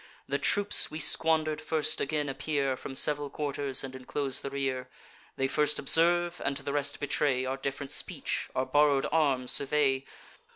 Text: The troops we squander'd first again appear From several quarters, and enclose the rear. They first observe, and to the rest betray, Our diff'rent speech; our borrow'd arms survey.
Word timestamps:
The 0.27 0.39
troops 0.39 0.89
we 0.89 0.99
squander'd 0.99 1.61
first 1.61 2.01
again 2.01 2.27
appear 2.27 2.75
From 2.75 2.95
several 2.95 3.29
quarters, 3.29 3.83
and 3.83 3.95
enclose 3.95 4.41
the 4.41 4.49
rear. 4.49 4.89
They 5.35 5.47
first 5.47 5.77
observe, 5.77 6.41
and 6.43 6.57
to 6.57 6.63
the 6.63 6.73
rest 6.73 6.99
betray, 6.99 7.45
Our 7.45 7.57
diff'rent 7.57 7.91
speech; 7.91 8.49
our 8.55 8.65
borrow'd 8.65 9.05
arms 9.11 9.51
survey. 9.51 10.03